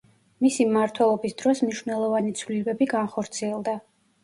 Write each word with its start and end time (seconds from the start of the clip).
მისი 0.45 0.63
მმართველობის 0.69 1.35
დროს 1.43 1.61
მნიშვნელოვანი 1.67 2.35
ცვლილებები 2.41 2.91
განხორციელდა. 2.97 3.79